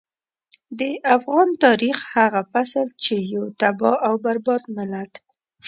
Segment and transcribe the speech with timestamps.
[0.79, 0.81] د
[1.15, 5.13] افغان تاريخ هغه فصل چې يو تباه او برباد ملت.